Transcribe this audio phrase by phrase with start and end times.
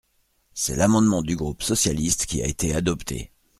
[0.55, 3.29] C’est l’amendement du groupe socialiste qui a été adopté.